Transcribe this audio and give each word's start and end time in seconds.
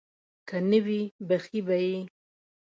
که 0.47 0.57
نه 0.69 0.79
وي 0.85 1.01
بښي 1.27 1.59
به 1.67 1.77
یې. 1.85 1.97